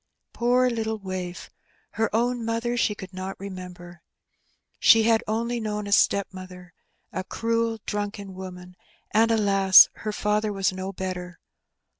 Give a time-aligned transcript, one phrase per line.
[0.33, 1.51] Poor little waif!
[1.91, 4.01] Her own mother she could not remember.
[4.79, 6.73] She had only known a stepmother—
[7.13, 8.75] a cruel, drunken woman;
[9.11, 9.89] and, alas!
[9.97, 11.37] her father was no better.